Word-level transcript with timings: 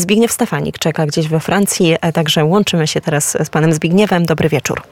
Zbigniew 0.00 0.32
Stefanik 0.32 0.78
czeka 0.78 1.06
gdzieś 1.06 1.28
we 1.28 1.40
Francji, 1.40 1.96
także 2.14 2.44
łączymy 2.44 2.86
się 2.86 3.00
teraz 3.00 3.36
z 3.44 3.50
panem 3.50 3.72
Zbigniewem. 3.72 4.26
Dobry 4.26 4.48
wieczór. 4.48 4.82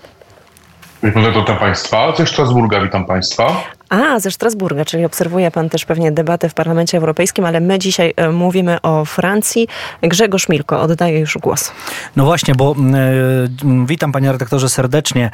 Witam 1.02 1.58
Państwa. 1.58 2.17
Ze 2.17 2.26
Strasburga 2.26 2.80
witam 2.80 3.07
Państwa. 3.07 3.65
A, 3.92 4.20
ze 4.20 4.31
Strasburga, 4.31 4.84
czyli 4.84 5.05
obserwuje 5.05 5.50
pan 5.50 5.68
też 5.68 5.84
pewnie 5.84 6.12
debatę 6.12 6.49
w 6.49 6.55
Parlamencie 6.55 6.99
Europejskim, 6.99 7.44
ale 7.44 7.60
my 7.60 7.78
dzisiaj 7.78 8.14
e, 8.16 8.30
mówimy 8.30 8.80
o 8.80 9.05
Francji. 9.05 9.68
Grzegorz 10.03 10.48
Milko, 10.48 10.80
oddaję 10.80 11.19
już 11.19 11.39
głos. 11.39 11.73
No 12.16 12.25
właśnie, 12.25 12.55
bo 12.55 12.77
e, 12.95 13.87
witam 13.87 14.12
panie 14.12 14.33
redaktorze 14.33 14.69
serdecznie. 14.69 15.30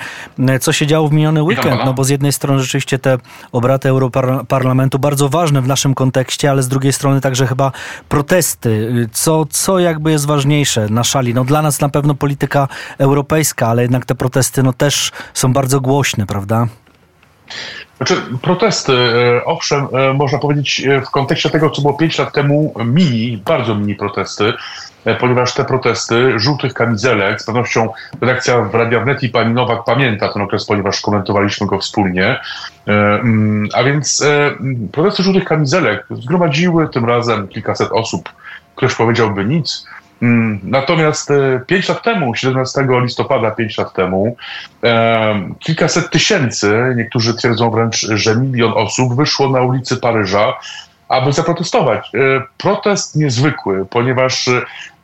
E, 0.49 0.59
co 0.59 0.73
się 0.73 0.87
działo 0.87 1.09
w 1.09 1.13
miniony 1.13 1.43
weekend? 1.43 1.81
No 1.85 1.95
bo 1.95 2.05
z 2.05 2.09
jednej 2.09 2.33
strony 2.33 2.61
rzeczywiście 2.61 2.99
te 2.99 3.19
obrady 3.53 3.89
Europarlamentu 3.89 4.99
bardzo 4.99 5.29
ważne 5.29 5.63
w 5.63 5.67
naszym 5.67 5.95
kontekście, 5.95 6.51
ale 6.51 6.63
z 6.63 6.69
drugiej 6.69 6.93
strony 6.93 7.21
także 7.21 7.47
chyba 7.47 7.73
protesty. 8.09 8.89
Co, 9.13 9.47
co 9.51 9.79
jakby 9.79 10.11
jest 10.11 10.27
ważniejsze 10.27 10.87
na 10.91 11.05
szali? 11.05 11.35
No 11.35 11.45
dla 11.45 11.63
nas 11.63 11.81
na 11.81 11.89
pewno 11.89 12.15
polityka 12.15 12.69
europejska, 12.99 13.67
ale 13.69 13.83
jednak 13.83 14.07
te 14.07 14.15
protesty 14.15 14.63
no 14.63 14.73
też 14.73 15.13
są 15.35 15.53
bardzo 15.53 15.81
głośne, 15.81 16.27
prawda? 16.27 16.67
Znaczy, 17.99 18.17
protesty, 18.43 18.93
e, 18.93 19.45
owszem, 19.45 19.87
e, 19.93 20.15
można 20.15 20.39
powiedzieć 20.39 20.81
e, 20.81 21.01
w 21.01 21.11
kontekście 21.11 21.51
tego, 21.51 21.71
co 21.71 21.83
było 21.83 21.95
5 21.95 22.19
lat 22.19 22.33
temu, 22.33 22.75
mini, 22.85 23.43
bardzo 23.45 23.75
mini 23.75 23.95
protesty, 23.95 24.53
ponieważ 25.21 25.55
te 25.55 25.65
protesty 25.65 26.39
żółtych 26.39 26.75
kamizelek, 26.75 27.43
z 27.43 27.47
pewnością 27.47 27.89
redakcja 28.21 28.63
w 28.63 28.75
Radia 28.75 29.01
Wnet 29.01 29.23
i 29.23 29.29
pani 29.29 29.55
Nowak 29.55 29.85
pamięta 29.85 30.33
ten 30.33 30.43
okres, 30.43 30.65
ponieważ 30.65 31.01
komentowaliśmy 31.01 31.67
go 31.67 31.79
wspólnie. 31.79 32.41
Mm, 32.87 33.69
a 33.75 33.83
więc 33.85 34.25
protesty 34.93 35.23
żółtych 35.23 35.45
kamizelek 35.45 36.07
zgromadziły 36.11 36.89
tym 36.89 37.05
razem 37.05 37.49
kilkaset 37.49 37.89
osób. 37.93 38.29
Ktoś 38.77 38.95
powiedziałby 38.95 39.45
nic, 39.45 39.87
Mm, 39.87 40.08
natomiast 40.63 41.31
5 41.67 41.91
e, 41.91 41.93
lat 41.93 42.03
temu, 42.03 42.35
17 42.35 42.87
listopada, 43.03 43.51
5 43.51 43.79
lat 43.79 43.93
temu, 43.93 44.37
e, 44.85 45.51
kilkaset 45.59 46.11
tysięcy, 46.11 46.95
niektórzy 46.97 47.35
twierdzą 47.35 47.71
wręcz, 47.71 47.97
że 47.97 48.37
milion 48.37 48.73
osób 48.77 49.17
wyszło 49.17 49.49
na 49.49 49.61
ulicy 49.63 49.97
Paryża, 49.97 50.59
aby 51.09 51.33
zaprotestować. 51.33 52.11
E, 52.15 52.19
protest 52.59 53.17
niezwykły, 53.17 53.87
ponieważ 53.91 54.51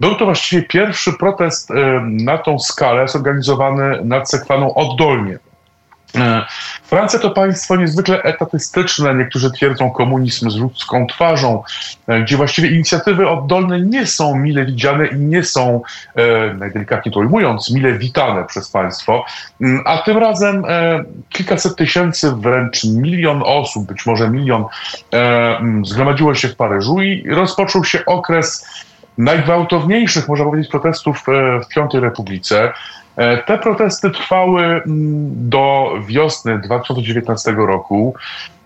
był 0.01 0.15
to 0.15 0.25
właściwie 0.25 0.63
pierwszy 0.63 1.13
protest 1.13 1.71
na 2.03 2.39
tą 2.39 2.59
skalę 2.59 3.09
zorganizowany 3.09 4.01
nad 4.05 4.31
Sekwaną 4.31 4.75
oddolnie. 4.75 5.39
E, 6.17 6.47
Francja 6.83 7.19
to 7.19 7.31
państwo 7.31 7.77
niezwykle 7.77 8.23
etatystyczne. 8.23 9.15
Niektórzy 9.15 9.51
twierdzą 9.51 9.91
komunizm 9.91 10.51
z 10.51 10.57
ludzką 10.57 11.07
twarzą, 11.07 11.63
e, 12.07 12.21
gdzie 12.21 12.37
właściwie 12.37 12.69
inicjatywy 12.69 13.29
oddolne 13.29 13.81
nie 13.81 14.07
są 14.07 14.39
mile 14.39 14.65
widziane 14.65 15.07
i 15.07 15.17
nie 15.17 15.43
są, 15.43 15.83
e, 16.15 16.55
najdelikatniej 16.55 17.13
to 17.13 17.21
ujmując, 17.21 17.71
mile 17.71 17.93
witane 17.93 18.45
przez 18.45 18.71
państwo. 18.71 19.25
Mm, 19.61 19.83
a 19.87 19.99
tym 19.99 20.19
razem 20.19 20.65
kilkaset 21.29 21.77
tysięcy, 21.77 22.33
wręcz 22.33 22.85
milion 22.85 23.43
osób, 23.47 23.87
być 23.87 24.07
może 24.07 24.31
milion, 24.31 24.65
mm, 25.11 25.87
zgromadziło 25.87 26.35
się 26.35 26.49
w 26.49 26.57
Paryżu 26.57 27.03
i 27.03 27.31
rozpoczął 27.31 27.85
się 27.85 28.05
okres 28.05 28.67
najgwałtowniejszych, 29.19 30.29
można 30.29 30.45
powiedzieć, 30.45 30.71
protestów 30.71 31.25
w 31.65 31.69
Piątej 31.69 32.01
Republice. 32.01 32.73
E, 33.17 33.37
te 33.37 33.59
protesty 33.59 34.11
trwały 34.11 34.63
mm, 34.63 34.83
do 35.49 35.93
wiosny 36.07 36.59
2019 36.59 37.53
roku 37.53 38.15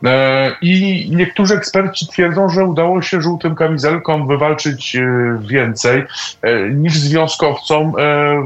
e, 0.04 0.56
i 0.62 1.06
niektórzy 1.14 1.54
eksperci 1.54 2.06
twierdzą, 2.06 2.48
że 2.48 2.64
udało 2.64 3.02
się 3.02 3.20
żółtym 3.22 3.54
kamizelkom 3.54 4.26
wywalczyć 4.26 4.96
e, 4.96 5.38
więcej 5.40 6.02
niż 6.74 6.98
związkowcom 6.98 7.92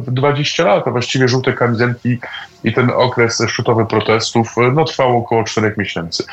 w 0.00 0.10
20 0.10 0.64
lat. 0.64 0.88
A 0.88 0.90
właściwie 0.90 1.28
żółte 1.28 1.52
kamizelki 1.52 2.18
i 2.64 2.72
ten 2.72 2.90
okres 2.90 3.42
szczytowy 3.48 3.86
protestów 3.86 4.54
no, 4.72 4.84
trwał 4.84 5.18
około 5.18 5.44
4 5.44 5.74
miesięcy. 5.78 6.24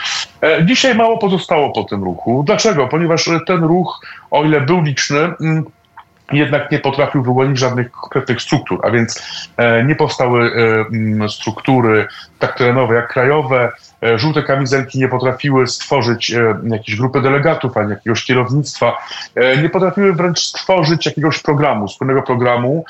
Dzisiaj 0.65 0.95
mało 0.95 1.17
pozostało 1.17 1.71
po 1.71 1.83
tym 1.83 2.03
ruchu. 2.03 2.43
Dlaczego? 2.47 2.87
Ponieważ 2.87 3.29
ten 3.47 3.63
ruch, 3.63 4.01
o 4.31 4.43
ile 4.43 4.61
był 4.61 4.81
liczny, 4.81 5.19
mm, 5.19 5.65
jednak 6.37 6.71
nie 6.71 6.79
potrafił 6.79 7.23
wyłonić 7.23 7.59
żadnych 7.59 7.91
konkretnych 7.91 8.41
struktur, 8.41 8.79
a 8.83 8.91
więc 8.91 9.23
e, 9.57 9.83
nie 9.83 9.95
powstały 9.95 10.51
e, 11.23 11.29
struktury 11.29 12.07
tak 12.39 12.57
terenowe 12.57 12.95
jak 12.95 13.13
krajowe, 13.13 13.71
e, 14.03 14.19
żółte 14.19 14.43
kamizelki 14.43 14.99
nie 14.99 15.07
potrafiły 15.07 15.67
stworzyć 15.67 16.35
jakiejś 16.63 16.97
grupy 16.97 17.21
delegatów, 17.21 17.77
ani 17.77 17.89
jakiegoś 17.89 18.23
kierownictwa, 18.23 18.97
nie 19.61 19.69
potrafiły 19.69 20.13
wręcz 20.13 20.39
stworzyć 20.39 21.05
jakiegoś 21.05 21.41
programu, 21.41 21.87
wspólnego 21.87 22.21
programu, 22.21 22.85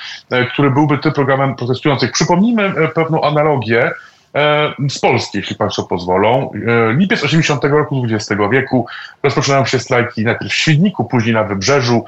który 0.53 0.71
byłby 0.71 0.97
tym 0.97 1.11
programem 1.11 1.55
protestujących. 1.55 2.11
Przypomnijmy 2.11 2.73
pewną 2.95 3.21
analogię, 3.21 3.91
z 4.89 4.99
Polski, 4.99 5.37
jeśli 5.37 5.55
Państwo 5.55 5.83
pozwolą. 5.83 6.51
Lipiec 6.97 7.23
80 7.23 7.63
roku 7.63 8.05
XX 8.05 8.41
wieku 8.51 8.87
rozpoczynają 9.23 9.65
się 9.65 9.79
strajki 9.79 10.25
najpierw 10.25 10.51
w 10.51 10.55
Świdniku, 10.55 11.05
później 11.05 11.33
na 11.33 11.43
Wybrzeżu, 11.43 12.05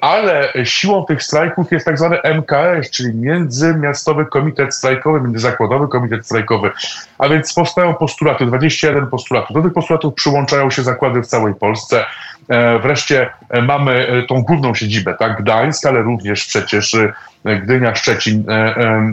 ale 0.00 0.52
siłą 0.64 1.04
tych 1.04 1.22
strajków 1.22 1.72
jest 1.72 1.86
tak 1.86 1.98
zwany 1.98 2.18
MKS, 2.22 2.90
czyli 2.90 3.14
Międzymiastowy 3.14 4.26
Komitet 4.26 4.74
Strajkowy, 4.74 5.20
Międzyzakładowy 5.20 5.88
Komitet 5.88 6.26
Strajkowy, 6.26 6.70
a 7.18 7.28
więc 7.28 7.54
powstają 7.54 7.94
postulaty, 7.94 8.46
21 8.46 9.06
postulatów. 9.06 9.56
Do 9.56 9.62
tych 9.62 9.72
postulatów 9.72 10.14
przyłączają 10.14 10.70
się 10.70 10.82
zakłady 10.82 11.22
w 11.22 11.26
całej 11.26 11.54
Polsce. 11.54 12.04
E, 12.48 12.78
wreszcie 12.78 13.30
mamy 13.62 14.24
tą 14.28 14.42
główną 14.42 14.74
siedzibę, 14.74 15.14
tak, 15.18 15.42
Gdańsk, 15.42 15.86
ale 15.86 16.02
również 16.02 16.46
przecież 16.46 16.96
Gdynia, 17.62 17.94
Szczecin, 17.94 18.44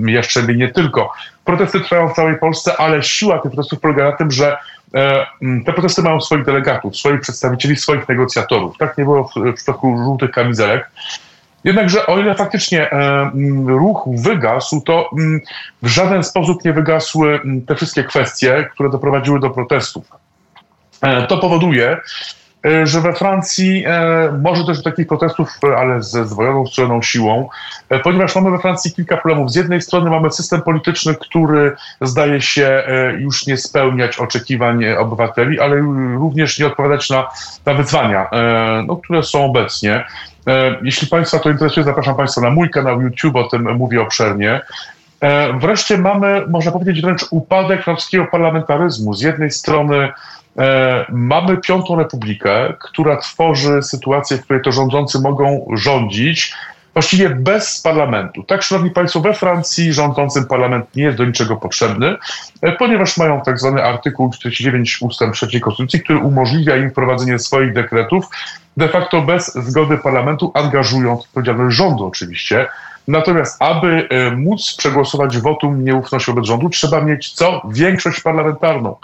Jastrzębie 0.06 0.56
nie 0.56 0.70
tylko. 0.70 1.14
Protesty 1.46 1.80
trwają 1.80 2.10
w 2.10 2.14
całej 2.14 2.38
Polsce, 2.38 2.78
ale 2.78 3.04
siła 3.04 3.40
tych 3.40 3.52
protestów 3.52 3.80
polega 3.80 4.04
na 4.04 4.12
tym, 4.12 4.32
że 4.32 4.52
e, 4.52 4.58
te 5.66 5.74
protesty 5.74 6.02
mają 6.02 6.22
swoich 6.22 6.46
delegatów, 6.46 6.98
swoich 6.98 7.22
przedstawicieli, 7.22 7.76
swoich 7.76 8.10
negocjatorów. 8.10 8.78
Tak 8.78 8.98
nie 8.98 9.04
było 9.04 9.24
w 9.24 9.54
przypadku 9.56 9.98
żółtych 9.98 10.32
kamizelek. 10.32 10.92
Jednakże 11.64 12.06
o 12.06 12.20
ile 12.20 12.36
faktycznie 12.36 12.92
e, 12.92 13.32
ruch 13.68 14.10
wygasł, 14.18 14.82
to 14.82 15.10
w 15.82 15.88
żaden 15.88 16.24
sposób 16.24 16.66
nie 16.66 16.74
wygasły 16.74 17.40
te 17.68 17.76
wszystkie 17.76 18.04
kwestie, 18.04 18.70
które 18.74 18.90
doprowadziły 18.90 19.40
do 19.40 19.50
protestów. 19.50 20.06
E, 21.02 21.28
to 21.28 21.38
powoduje, 21.38 21.98
E, 21.98 22.43
że 22.84 23.02
we 23.02 23.14
Francji 23.14 23.84
e, 23.88 24.40
może 24.42 24.66
też 24.66 24.78
do 24.78 24.84
takich 24.84 25.08
protestów, 25.08 25.50
e, 25.64 25.78
ale 25.78 26.04
ze 26.04 26.26
zdwojoną 26.26 26.68
stroną 26.68 27.02
siłą, 27.02 27.50
ponieważ 28.04 28.36
mamy 28.36 28.52
we 28.52 28.60
Francji 28.60 28.92
kilka 28.92 29.18
problemów. 29.18 29.52
Z 29.52 29.56
jednej 29.56 29.82
strony 29.82 30.10
mamy 30.10 30.32
system 30.32 30.62
polityczny, 30.62 31.16
który 31.16 31.76
zdaje 32.02 32.42
się 32.42 32.84
już 33.18 33.48
nie 33.48 33.58
spełniać 33.58 34.20
oczekiwań 34.20 34.86
obywateli, 34.86 35.60
ale 35.60 35.76
również 36.18 36.60
nie 36.60 36.68
odpowiadać 36.68 37.10
na, 37.10 37.28
na 37.66 37.74
wyzwania, 37.74 38.30
no, 38.88 38.96
które 38.96 39.24
są 39.24 39.46
obecnie. 39.46 40.06
Jeśli 40.82 41.08
Państwa 41.08 41.40
to 41.40 41.50
interesuje, 41.50 41.84
zapraszam 41.84 42.16
Państwa 42.16 42.42
na 42.42 42.50
mój 42.50 42.70
kanał 42.70 43.02
YouTube, 43.02 43.36
o 43.36 43.44
tym 43.44 43.76
mówię 43.76 44.02
obszernie. 44.02 44.62
Wreszcie 45.60 45.98
mamy, 45.98 46.48
można 46.48 46.72
powiedzieć, 46.72 47.02
wręcz 47.02 47.26
upadek 47.32 47.84
francuskiego 47.84 48.26
parlamentaryzmu. 48.32 49.14
Z 49.14 49.22
jednej 49.22 49.52
strony 49.52 50.10
E, 50.43 50.43
mamy 51.10 51.58
Piątą 51.58 51.96
Republikę, 51.96 52.74
która 52.80 53.18
tworzy 53.18 53.82
sytuację, 53.82 54.38
w 54.38 54.44
której 54.44 54.62
to 54.62 54.72
rządzący 54.72 55.20
mogą 55.20 55.68
rządzić 55.74 56.54
właściwie 56.94 57.30
bez 57.30 57.82
parlamentu. 57.82 58.44
Tak, 58.44 58.64
szanowni 58.64 58.92
państwo, 58.92 59.20
we 59.20 59.34
Francji 59.34 59.94
rządzącym 59.94 60.46
parlament 60.46 60.96
nie 60.96 61.04
jest 61.04 61.18
do 61.18 61.26
niczego 61.26 61.56
potrzebny, 61.56 62.16
e, 62.62 62.72
ponieważ 62.72 63.18
mają 63.18 63.42
tak 63.42 63.60
zwany 63.60 63.84
artykuł 63.84 64.30
49 64.30 64.98
ustęp 65.02 65.34
3 65.34 65.60
Konstytucji, 65.60 66.02
który 66.02 66.20
umożliwia 66.20 66.78
im 66.78 66.90
wprowadzenie 66.90 67.40
swoich 67.40 67.74
dekretów 67.74 68.26
de 68.78 68.90
facto 68.90 69.22
bez 69.22 69.54
zgody 69.54 69.98
parlamentu, 69.98 70.52
angażując 70.54 71.22
odpowiedzialność 71.22 71.78
rządu 71.78 72.06
oczywiście. 72.06 72.68
Natomiast, 73.08 73.62
aby 73.62 74.08
e, 74.10 74.32
móc 74.32 74.76
przegłosować 74.78 75.38
wotum 75.38 75.84
nieufności 75.84 76.32
wobec 76.32 76.46
rządu, 76.46 76.70
trzeba 76.70 77.02
mieć 77.02 77.32
co? 77.32 77.62
Większość 77.70 78.22
parlamentarną. 78.22 78.96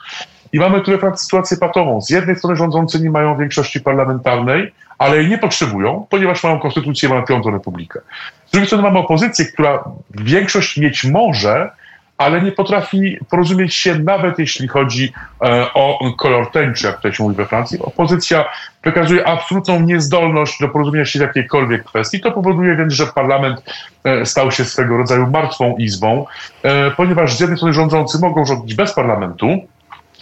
I 0.54 0.60
mamy 0.60 0.82
tutaj 0.82 1.12
sytuację 1.16 1.58
patową. 1.58 2.02
Z 2.02 2.10
jednej 2.10 2.36
strony 2.36 2.56
rządzący 2.56 3.00
nie 3.00 3.10
mają 3.10 3.38
większości 3.38 3.82
parlamentarnej, 3.82 4.72
ale 4.98 5.18
jej 5.18 5.30
nie 5.30 5.38
potrzebują, 5.38 6.08
ponieważ 6.10 6.44
mają 6.44 6.60
konstytucję, 6.60 7.10
mają 7.10 7.26
piątą 7.26 7.52
republikę. 7.52 8.00
Z 8.46 8.52
drugiej 8.52 8.68
strony 8.68 8.84
mamy 8.84 9.00
opozycję, 9.00 9.46
która 9.46 9.84
większość 10.10 10.78
mieć 10.78 11.04
może, 11.04 11.72
ale 12.20 12.42
nie 12.42 12.52
potrafi 12.52 13.18
porozumieć 13.30 13.76
się 13.76 14.00
nawet 14.00 14.40
jeśli 14.40 14.68
chodzi 14.68 15.14
e, 15.44 15.74
o 15.74 16.00
kolor 16.18 16.52
tęczy, 16.52 16.88
jak 16.88 17.02
to 17.02 17.12
się 17.12 17.24
mówi 17.24 17.36
we 17.36 17.46
Francji. 17.46 17.80
Opozycja 17.80 18.46
wykazuje 18.84 19.28
absolutną 19.28 19.80
niezdolność 19.80 20.60
do 20.62 20.70
porozumienia 20.70 21.06
się 21.06 21.20
w 21.20 21.22
jakiejkolwiek 21.22 21.84
kwestii. 21.84 22.20
To 22.20 22.32
powoduje 22.32 22.76
więc, 22.76 22.94
że 22.94 23.08
parlament 23.08 23.64
e, 24.04 24.26
stał 24.26 24.52
się 24.52 24.66
swego 24.66 24.98
rodzaju 24.98 25.28
martwą 25.28 25.78
izbą, 25.78 26.26
e, 26.64 26.92
ponieważ 26.92 27.36
z 27.36 27.40
jednej 27.40 27.58
strony 27.58 27.74
rządzący 27.74 28.20
mogą 28.20 28.46
rządzić 28.46 28.76
bez 28.76 28.94
parlamentu, 28.94 29.48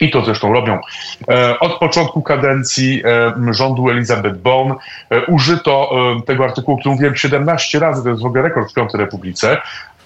i 0.01 0.11
to 0.11 0.25
zresztą 0.25 0.53
robią. 0.53 0.79
Od 1.59 1.79
początku 1.79 2.21
kadencji 2.21 3.03
rządu 3.51 3.89
Elizabeth 3.89 4.37
Bon 4.37 4.75
użyto 5.27 5.91
tego 6.25 6.43
artykułu, 6.43 6.77
który 6.77 6.93
mówiłem 6.93 7.15
17 7.15 7.79
razy, 7.79 8.03
to 8.03 8.09
jest 8.09 8.21
w 8.21 8.25
ogóle 8.25 8.41
rekord 8.43 8.71
w 8.71 8.73
Piątej 8.73 8.99
Republice, 8.99 9.57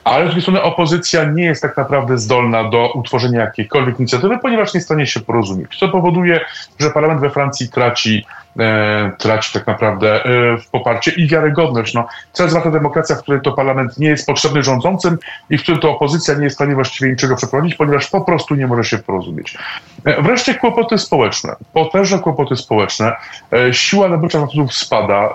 ale 0.04 0.24
z 0.24 0.26
drugiej 0.26 0.42
strony 0.42 0.62
opozycja 0.62 1.24
nie 1.24 1.44
jest 1.44 1.62
tak 1.62 1.78
naprawdę 1.78 2.18
zdolna 2.18 2.70
do 2.70 2.92
utworzenia 2.94 3.42
jakiejkolwiek 3.42 4.00
inicjatywy, 4.00 4.38
ponieważ 4.38 4.74
nie 4.74 4.78
jest 4.78 4.88
w 4.88 4.92
stanie 4.92 5.08
się 5.08 5.20
porozumieć, 5.20 5.78
co 5.80 5.90
powoduje, 5.90 6.40
że 6.80 6.90
parlament 6.90 7.22
we 7.22 7.30
Francji 7.30 7.70
traci 7.70 8.26
e, 8.60 9.12
traci 9.18 9.54
tak 9.54 9.68
naprawdę 9.68 10.26
e, 10.26 10.30
poparcie 10.72 11.12
i 11.12 11.28
wiarygodność. 11.28 11.94
No, 11.94 12.08
co 12.34 12.44
jest 12.44 12.58
demokracja, 12.72 13.16
w 13.16 13.22
której 13.22 13.42
to 13.42 13.52
parlament 13.52 13.98
nie 13.98 14.08
jest 14.08 14.28
potrzebny 14.28 14.64
rządzącym 14.64 15.18
i 15.50 15.58
w 15.58 15.64
którym 15.64 15.82
to 15.82 15.92
opozycja 15.92 16.34
nie 16.34 16.44
jest 16.44 16.56
w 16.56 16.58
stanie 16.58 16.76
właściwie 16.76 17.12
niczego 17.12 17.36
przeprowadzić, 17.36 17.76
ponieważ 17.76 18.08
po 18.08 18.22
prostu 18.22 18.56
nie 18.56 18.68
może 18.68 18.84
się 18.84 18.98
porozumieć. 18.98 19.58
E, 20.06 20.22
wreszcie 20.22 20.56
kłopoty 20.56 20.98
społeczne, 20.98 21.56
potężne 21.74 22.20
kłopoty 22.20 22.56
społeczne, 22.56 23.16
e, 23.54 23.74
siła 23.74 24.10
nabywcza 24.10 24.38
Francuzów 24.38 24.74
spada. 24.74 25.16
E, 25.16 25.32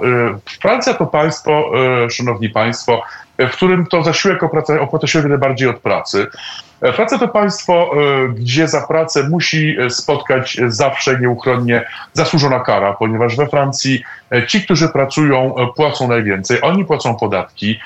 Francja 0.60 0.94
to 0.94 1.06
państwo, 1.06 1.70
e, 2.04 2.10
szanowni 2.10 2.48
państwo, 2.48 3.02
w 3.38 3.50
którym 3.50 3.86
to 3.86 4.02
zasiłek 4.02 4.42
opłaca 4.42 5.06
się 5.06 5.18
o 5.18 5.22
wiele 5.22 5.38
bardziej 5.38 5.68
od 5.68 5.78
pracy. 5.78 6.26
Francja 6.81 7.19
to 7.19 7.28
państwo, 7.28 7.90
e, 7.94 8.28
gdzie 8.28 8.69
za 8.69 8.87
pracę 8.87 9.28
musi 9.28 9.76
spotkać 9.88 10.61
zawsze 10.67 11.20
nieuchronnie 11.20 11.84
zasłużona 12.12 12.61
kara, 12.61 12.93
ponieważ 12.93 13.37
we 13.37 13.46
Francji 13.46 14.02
e, 14.32 14.46
ci, 14.46 14.64
którzy 14.64 14.88
pracują, 14.88 15.56
e, 15.56 15.67
płacą 15.76 16.08
najwięcej, 16.08 16.62
oni 16.62 16.84
płacą 16.84 17.14
podatki, 17.14 17.81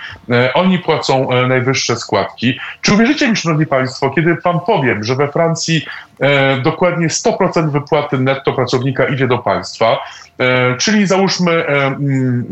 oni 0.55 0.79
płacą 0.79 1.29
najwyższe 1.49 1.97
składki. 1.97 2.59
Czy 2.81 2.95
uwierzycie 2.95 3.29
mi, 3.29 3.37
szanowni 3.37 3.67
państwo, 3.67 4.11
kiedy 4.11 4.37
wam 4.45 4.61
powiem, 4.61 5.05
że 5.05 5.17
we 5.17 5.29
Francji 5.29 5.87
dokładnie 6.63 7.09
100% 7.09 7.71
wypłaty 7.71 8.19
netto 8.19 8.53
pracownika 8.53 9.05
idzie 9.05 9.27
do 9.27 9.39
państwa, 9.39 9.99
czyli 10.79 11.07
załóżmy, 11.07 11.65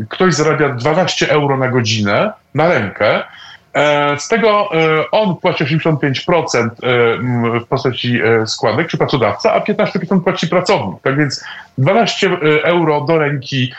ktoś 0.09 0.33
zarabia 0.33 0.69
12 0.69 1.31
euro 1.31 1.57
na 1.57 1.67
godzinę, 1.67 2.31
na 2.55 2.67
rękę, 2.67 3.23
E, 3.23 3.38
z 4.17 4.27
tego 4.27 4.69
e, 4.73 5.11
on 5.11 5.35
płaci 5.35 5.63
85% 5.63 6.59
e, 6.59 7.59
w 7.59 7.65
postaci 7.69 8.19
składek, 8.45 8.87
czy 8.87 8.97
pracodawca, 8.97 9.53
a 9.53 9.59
15% 9.59 10.21
płaci 10.21 10.47
pracownik. 10.47 11.01
Tak 11.01 11.17
więc 11.17 11.43
12 11.77 12.29
euro 12.63 13.01
do 13.01 13.17
ręki 13.17 13.73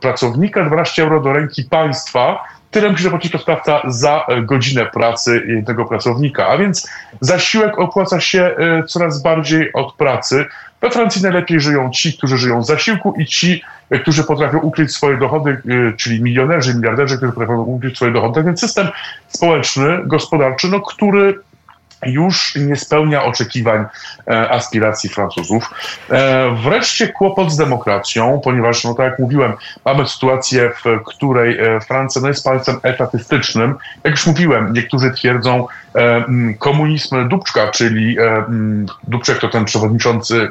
pracownika, 0.00 0.64
12 0.64 1.02
euro 1.02 1.20
do 1.20 1.32
ręki 1.32 1.64
państwa, 1.64 2.44
tyle 2.70 2.90
musi 2.90 3.02
zapłacić 3.02 3.32
pracodawca 3.32 3.80
za 3.84 4.26
godzinę 4.42 4.86
pracy 4.86 5.62
tego 5.66 5.84
pracownika. 5.84 6.46
A 6.48 6.58
więc 6.58 6.90
zasiłek 7.20 7.78
opłaca 7.78 8.20
się 8.20 8.56
coraz 8.88 9.22
bardziej 9.22 9.72
od 9.72 9.94
pracy. 9.94 10.44
We 10.80 10.90
Francji 10.90 11.22
najlepiej 11.22 11.60
żyją 11.60 11.90
ci, 11.90 12.18
którzy 12.18 12.38
żyją 12.38 12.62
z 12.62 12.66
zasiłku 12.66 13.14
i 13.18 13.26
ci, 13.26 13.62
którzy 14.02 14.24
potrafią 14.24 14.58
ukryć 14.58 14.92
swoje 14.92 15.16
dochody, 15.16 15.62
czyli 15.96 16.22
milionerzy, 16.22 16.74
miliarderzy, 16.74 17.16
którzy 17.16 17.32
potrafią 17.32 17.62
ukryć 17.62 17.96
swoje 17.96 18.12
dochody. 18.12 18.34
Tak 18.34 18.44
więc 18.44 18.60
system 18.60 18.88
społeczny, 19.28 19.98
gospodarczy, 20.04 20.68
no, 20.68 20.80
który 20.80 21.38
już 22.02 22.54
nie 22.56 22.76
spełnia 22.76 23.24
oczekiwań, 23.24 23.84
e, 24.28 24.50
aspiracji 24.50 25.10
Francuzów. 25.10 25.70
E, 26.10 26.56
wreszcie 26.64 27.08
kłopot 27.08 27.52
z 27.52 27.56
demokracją, 27.56 28.40
ponieważ, 28.44 28.84
no 28.84 28.94
tak 28.94 29.10
jak 29.10 29.18
mówiłem, 29.18 29.52
mamy 29.84 30.08
sytuację, 30.08 30.70
w 30.84 31.02
której 31.04 31.58
e, 31.58 31.80
Francja 31.80 32.22
no, 32.22 32.28
jest 32.28 32.44
państwem 32.44 32.76
etatystycznym. 32.82 33.74
Jak 34.04 34.12
już 34.12 34.26
mówiłem, 34.26 34.72
niektórzy 34.72 35.10
twierdzą 35.10 35.66
komunizm 36.58 37.28
Dubczka, 37.28 37.70
czyli 37.70 38.16
Dubczek 39.08 39.38
to 39.38 39.48
ten 39.48 39.64
przewodniczący, 39.64 40.48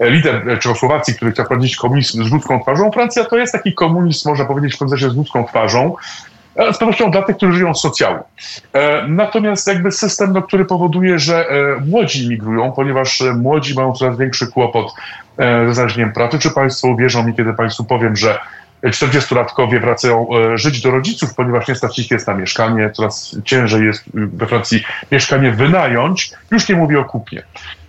lider 0.00 0.58
Czechosłowacji, 0.60 1.14
który 1.14 1.32
chciał 1.32 1.46
prowadzić 1.46 1.76
komunizm 1.76 2.24
z 2.24 2.32
ludzką 2.32 2.60
twarzą. 2.60 2.90
Francja 2.92 3.24
to 3.24 3.36
jest 3.36 3.52
taki 3.52 3.74
komunizm, 3.74 4.28
można 4.28 4.44
powiedzieć, 4.44 4.74
w 4.74 4.78
sensie 4.78 5.10
z 5.10 5.16
ludzką 5.16 5.44
twarzą. 5.44 5.96
E, 6.56 6.72
z 6.72 6.78
pewnością 6.78 7.10
dla 7.10 7.22
tych, 7.22 7.36
którzy 7.36 7.58
żyją 7.58 7.74
z 7.74 7.80
socjału. 7.80 8.18
E, 8.72 9.08
natomiast 9.08 9.66
jakby 9.66 9.92
system, 9.92 10.32
no, 10.32 10.42
który 10.42 10.64
powoduje, 10.64 11.18
że 11.18 11.48
e, 11.48 11.80
młodzi 11.86 12.28
migrują, 12.28 12.72
ponieważ 12.72 13.22
młodzi 13.36 13.74
mają 13.74 13.92
coraz 13.92 14.18
większy 14.18 14.46
kłopot 14.46 14.94
ze 15.38 15.74
znalezieniem 15.74 16.12
pracy. 16.12 16.38
Czy 16.38 16.50
Państwo 16.50 16.88
uwierzą 16.88 17.26
mi, 17.26 17.34
kiedy 17.34 17.52
Państwu 17.52 17.84
powiem, 17.84 18.16
że 18.16 18.38
40-latkowie 18.84 19.80
wracają 19.80 20.28
żyć 20.54 20.80
do 20.80 20.90
rodziców, 20.90 21.34
ponieważ 21.34 21.68
nie 21.68 21.74
stać 21.74 21.98
ich 21.98 22.10
jest 22.10 22.26
na 22.26 22.34
mieszkanie, 22.34 22.90
coraz 22.90 23.36
ciężej 23.44 23.86
jest 23.86 24.04
we 24.14 24.46
Francji 24.46 24.84
mieszkanie 25.12 25.50
wynająć, 25.50 26.32
już 26.50 26.68
nie 26.68 26.74
mówię 26.74 27.00
o 27.00 27.04
kupnie. 27.04 27.42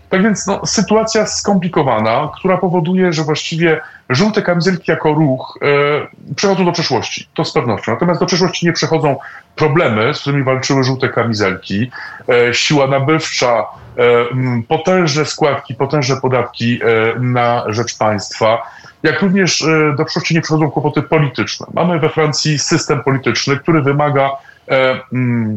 Tak 0.09 0.24
więc 0.24 0.48
no, 0.48 0.65
sytuacja 0.65 1.25
skomplikowana, 1.25 2.31
która 2.36 2.57
powoduje, 2.57 3.13
że 3.13 3.24
właściwie 3.24 3.81
żółte 4.09 4.42
kamizelki 4.42 4.92
jako 4.92 5.13
ruch 5.13 5.59
e, 5.62 6.33
przechodzą 6.36 6.65
do 6.65 6.71
przeszłości. 6.71 7.27
To 7.33 7.45
z 7.45 7.54
pewnością. 7.54 7.92
Natomiast 7.92 8.19
do 8.19 8.25
przeszłości 8.25 8.65
nie 8.65 8.74
przechodzą 8.74 9.15
problemy, 9.56 10.13
z 10.13 10.21
którymi 10.21 10.44
walczyły 10.44 10.83
żółte 10.83 11.09
kamizelki, 11.09 11.92
e, 12.30 12.54
siła 12.54 12.88
nabywcza, 12.88 13.65
e, 13.98 14.25
potężne 14.68 15.25
składki, 15.25 15.75
potężne 15.75 16.21
podatki 16.21 16.80
e, 16.83 17.19
na 17.19 17.63
rzecz 17.68 17.98
państwa, 17.98 18.62
jak 19.04 19.21
również 19.21 19.62
e, 19.62 19.95
do 19.98 20.06
przeszłości 20.06 20.36
nie 20.36 20.42
przechodzą 20.42 20.71
kłopoty 20.71 21.01
polityczne. 21.01 21.68
Mamy 21.74 22.00
we 22.00 22.09
Francji 22.09 22.59
system 22.59 23.04
polityczny, 23.04 23.57
który 23.57 23.81
wymaga 23.81 24.31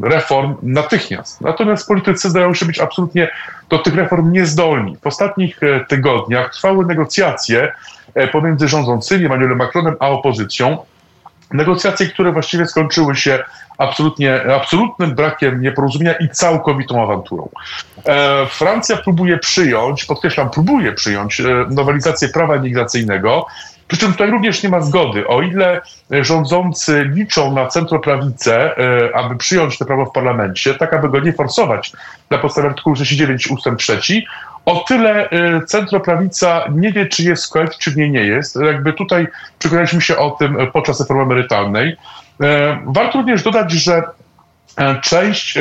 reform 0.02 0.54
natychmiast. 0.62 1.40
Natomiast 1.40 1.88
politycy 1.88 2.30
zdają 2.30 2.54
się 2.54 2.66
być 2.66 2.78
absolutnie 2.78 3.30
do 3.68 3.78
tych 3.78 3.94
reform 3.94 4.32
niezdolni. 4.32 4.96
W 5.02 5.06
ostatnich 5.06 5.62
e, 5.62 5.84
tygodniach 5.84 6.52
trwały 6.52 6.86
negocjacje 6.86 7.72
e, 8.14 8.28
pomiędzy 8.28 8.68
rządzącymi 8.68 9.24
Emmanuelem 9.24 9.58
Macronem 9.58 9.96
a 9.98 10.08
opozycją. 10.08 10.78
Negocjacje, 11.52 12.06
które 12.06 12.32
właściwie 12.32 12.66
skończyły 12.66 13.16
się 13.16 13.44
absolutnie, 13.78 14.54
absolutnym 14.54 15.14
brakiem 15.14 15.60
nieporozumienia 15.60 16.14
i 16.14 16.28
całkowitą 16.28 17.02
awanturą. 17.02 17.48
Francja 18.50 18.96
próbuje 18.96 19.38
przyjąć, 19.38 20.04
podkreślam, 20.04 20.50
próbuje 20.50 20.92
przyjąć 20.92 21.42
nowelizację 21.70 22.28
prawa 22.28 22.56
imigracyjnego, 22.56 23.46
przy 23.90 24.00
czym 24.00 24.12
tutaj 24.12 24.30
również 24.30 24.62
nie 24.62 24.68
ma 24.68 24.80
zgody. 24.80 25.26
O 25.26 25.42
ile 25.42 25.80
e, 26.12 26.24
rządzący 26.24 27.04
liczą 27.04 27.54
na 27.54 27.66
centroprawicę, 27.66 28.76
e, 28.78 29.16
aby 29.16 29.36
przyjąć 29.36 29.78
to 29.78 29.84
prawo 29.84 30.06
w 30.06 30.12
parlamencie, 30.12 30.74
tak 30.74 30.94
aby 30.94 31.08
go 31.08 31.20
nie 31.20 31.32
forsować 31.32 31.92
na 32.30 32.38
podstawie 32.38 32.68
artykułu 32.68 32.96
69 32.96 33.50
ust. 33.50 33.64
3, 33.78 34.22
o 34.64 34.84
tyle 34.88 35.30
e, 35.30 35.60
centroprawica 35.66 36.64
nie 36.74 36.92
wie, 36.92 37.06
czy 37.06 37.22
jest 37.22 37.46
w 37.46 37.50
koalicji, 37.50 37.78
czy 37.80 37.96
nie, 37.96 38.10
nie 38.10 38.22
jest. 38.22 38.56
Jakby 38.56 38.92
tutaj 38.92 39.28
przekonaliśmy 39.58 40.00
się 40.00 40.16
o 40.16 40.30
tym 40.30 40.56
podczas 40.72 41.00
reformy 41.00 41.22
emerytalnej. 41.22 41.96
Warto 42.86 43.18
również 43.18 43.42
dodać, 43.42 43.72
że 43.72 44.02
część 45.02 45.58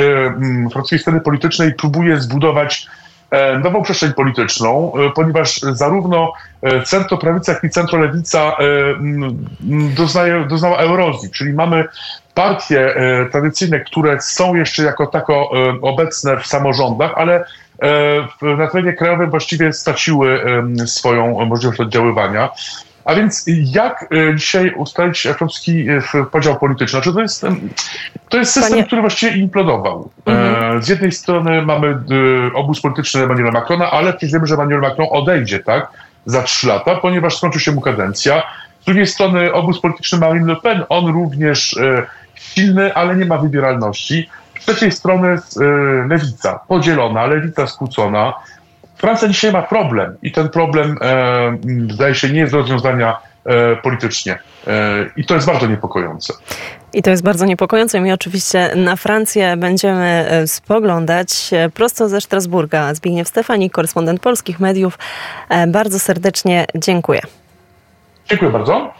francuskiej 0.72 0.98
sceny 0.98 1.20
politycznej 1.20 1.74
próbuje 1.74 2.20
zbudować 2.20 2.86
E, 3.30 3.58
nową 3.58 3.82
przestrzeń 3.82 4.12
polityczną, 4.12 4.92
e, 4.94 5.10
ponieważ 5.10 5.60
zarówno 5.72 6.32
e, 6.62 6.82
centroprawica, 6.82 7.52
jak 7.52 7.64
i 7.64 7.70
centrolewica 7.70 8.56
doznaje, 9.96 10.44
doznała 10.48 10.78
erozji, 10.78 11.30
czyli 11.30 11.52
mamy 11.52 11.84
partie 12.34 12.94
tradycyjne, 13.32 13.80
które 13.80 14.20
są 14.20 14.54
jeszcze 14.54 14.82
jako 14.82 15.06
tako 15.06 15.50
obecne 15.82 16.36
w 16.36 16.46
samorządach, 16.46 17.12
ale 17.16 17.44
na 18.42 18.66
terenie 18.66 18.92
krajowym 18.92 19.30
właściwie 19.30 19.72
straciły 19.72 20.44
swoją 20.86 21.46
możliwość 21.46 21.80
oddziaływania. 21.80 22.48
A 23.04 23.14
więc 23.14 23.44
jak 23.46 24.06
e, 24.30 24.36
dzisiaj 24.36 24.74
ustalić 24.76 25.22
francuski 25.22 25.86
e, 25.88 26.02
podział 26.32 26.58
polityczny? 26.58 26.88
Znaczy 26.88 27.12
to, 27.12 27.20
jest, 27.20 27.46
to 28.28 28.38
jest 28.38 28.52
system, 28.52 28.72
Panie... 28.72 28.84
który 28.84 29.00
właściwie 29.00 29.36
implodował. 29.36 30.10
E, 30.26 30.30
mhm. 30.30 30.82
Z 30.82 30.88
jednej 30.88 31.12
strony 31.12 31.62
mamy 31.62 31.98
obóz 32.54 32.80
polityczny 32.80 33.22
Emmanuela 33.22 33.50
Macrona, 33.50 33.90
ale 33.90 34.12
przecież 34.12 34.32
wiemy, 34.32 34.46
że 34.46 34.54
Emmanuel 34.54 34.80
Macron 34.80 35.06
odejdzie 35.10 35.58
tak, 35.58 35.88
za 36.26 36.42
trzy 36.42 36.66
lata, 36.66 36.96
ponieważ 36.96 37.36
skończy 37.36 37.60
się 37.60 37.72
mu 37.72 37.80
kadencja. 37.80 38.42
Z 38.80 38.84
drugiej 38.84 39.06
strony 39.06 39.52
obóz 39.52 39.80
polityczny 39.80 40.18
Marine 40.18 40.46
Le 40.46 40.56
Pen, 40.56 40.84
on 40.88 41.06
również 41.06 41.76
silny, 42.34 42.94
ale 42.94 43.16
nie 43.16 43.24
ma 43.24 43.38
wybieralności. 43.38 44.28
Z 44.60 44.64
trzeciej 44.64 44.92
strony 44.92 45.38
lewica, 46.08 46.60
podzielona, 46.68 47.26
lewica 47.26 47.66
skłócona, 47.66 48.34
Francja 49.00 49.28
dzisiaj 49.28 49.52
ma 49.52 49.62
problem 49.62 50.16
i 50.22 50.32
ten 50.32 50.48
problem, 50.48 50.96
e, 51.00 51.58
zdaje 51.90 52.14
się, 52.14 52.28
nie 52.28 52.40
jest 52.40 52.52
do 52.52 52.58
rozwiązania 52.58 53.18
e, 53.44 53.76
politycznie. 53.76 54.38
E, 54.66 54.70
I 55.16 55.24
to 55.24 55.34
jest 55.34 55.46
bardzo 55.46 55.66
niepokojące. 55.66 56.34
I 56.92 57.02
to 57.02 57.10
jest 57.10 57.22
bardzo 57.22 57.46
niepokojące. 57.46 58.00
My 58.00 58.12
oczywiście 58.12 58.72
na 58.76 58.96
Francję 58.96 59.56
będziemy 59.56 60.28
spoglądać 60.46 61.50
prosto 61.74 62.08
ze 62.08 62.20
Strasburga. 62.20 62.94
Zbigniew 62.94 63.28
Stefanik, 63.28 63.72
korespondent 63.72 64.20
polskich 64.20 64.60
mediów. 64.60 64.98
Bardzo 65.68 65.98
serdecznie 65.98 66.66
dziękuję. 66.74 67.20
Dziękuję 68.26 68.50
bardzo. 68.50 68.92